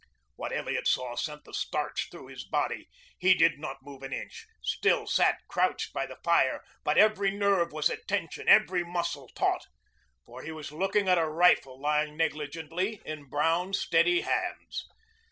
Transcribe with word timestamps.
What 0.35 0.51
Elliot 0.51 0.87
saw 0.87 1.15
sent 1.15 1.43
the 1.43 1.53
starch 1.53 2.07
through 2.09 2.25
his 2.29 2.43
body. 2.43 2.87
He 3.19 3.35
did 3.35 3.59
not 3.59 3.83
move 3.83 4.01
an 4.01 4.11
inch, 4.11 4.47
still 4.59 5.05
sat 5.05 5.37
crouched 5.47 5.93
by 5.93 6.07
the 6.07 6.17
fire, 6.23 6.63
but 6.83 6.97
every 6.97 7.29
nerve 7.29 7.71
was 7.71 7.87
at 7.87 8.07
tension, 8.07 8.47
every 8.49 8.83
muscle 8.83 9.29
taut. 9.35 9.67
For 10.25 10.41
he 10.41 10.51
was 10.51 10.71
looking 10.71 11.07
at 11.07 11.19
a 11.19 11.29
rifle 11.29 11.79
lying 11.79 12.17
negligently 12.17 12.99
in 13.05 13.25
brown, 13.29 13.73
steady 13.73 14.21
hands. 14.21 14.87